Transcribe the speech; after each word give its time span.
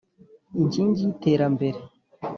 Inkingi 0.59 0.99
y’iterambere. 1.03 1.79